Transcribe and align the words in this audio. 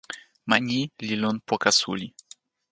ma 0.47 0.57
ni 0.67 0.79
li 1.07 1.15
lon 1.21 1.37
poka 1.47 1.71
suli. 1.79 2.07